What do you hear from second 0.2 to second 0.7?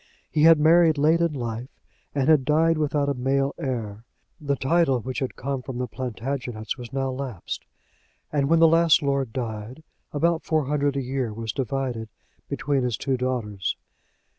He had